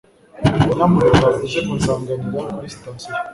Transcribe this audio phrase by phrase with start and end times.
[0.75, 3.11] Nyamuneka uze kunsanganira kuri sitasiyo.